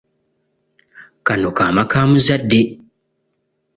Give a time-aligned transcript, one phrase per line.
[1.25, 2.61] Kano kaama ka muzadde.